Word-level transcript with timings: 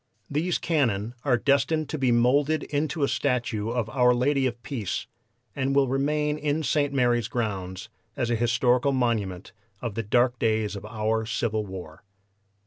These 0.31 0.57
cannon 0.57 1.13
are 1.23 1.37
destined 1.37 1.87
to 1.89 1.97
be 1.99 2.11
moulded 2.11 2.63
into 2.63 3.03
a 3.03 3.07
statue 3.07 3.69
of 3.69 3.87
'Our 3.87 4.15
Lady 4.15 4.47
of 4.47 4.59
Peace,' 4.63 5.05
and 5.55 5.75
will 5.75 5.87
remain 5.87 6.39
in 6.39 6.63
St. 6.63 6.91
Mary's 6.91 7.27
grounds 7.27 7.87
as 8.17 8.31
an 8.31 8.37
historical 8.37 8.93
monument 8.93 9.51
of 9.79 9.93
the 9.93 10.01
dark 10.01 10.39
days 10.39 10.75
of 10.75 10.85
our 10.87 11.27
civil 11.27 11.67
war." 11.67 12.03